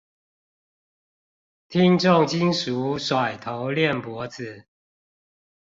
[1.69, 4.65] 聽重金屬甩頭練脖子